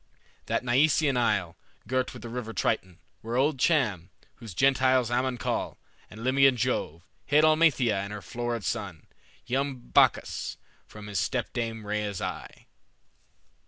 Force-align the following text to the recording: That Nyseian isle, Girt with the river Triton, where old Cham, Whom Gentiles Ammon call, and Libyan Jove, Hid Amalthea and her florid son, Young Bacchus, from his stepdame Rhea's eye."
That 0.47 0.63
Nyseian 0.63 1.15
isle, 1.15 1.57
Girt 1.87 2.11
with 2.11 2.23
the 2.23 2.29
river 2.29 2.53
Triton, 2.53 2.97
where 3.21 3.35
old 3.35 3.59
Cham, 3.59 4.09
Whom 4.37 4.47
Gentiles 4.47 5.11
Ammon 5.11 5.37
call, 5.37 5.77
and 6.09 6.23
Libyan 6.23 6.57
Jove, 6.57 7.03
Hid 7.27 7.43
Amalthea 7.43 7.99
and 8.01 8.11
her 8.11 8.23
florid 8.23 8.63
son, 8.65 9.05
Young 9.45 9.75
Bacchus, 9.77 10.57
from 10.87 11.05
his 11.05 11.19
stepdame 11.19 11.85
Rhea's 11.85 12.19
eye." 12.19 12.65